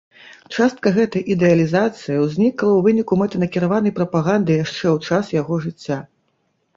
[0.55, 5.99] Частка гэтай ідэалізацыі ўзнікла ў выніку мэтанакіраванай прапаганды яшчэ ў час яго жыцця.